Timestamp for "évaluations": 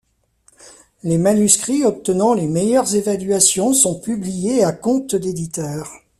2.95-3.71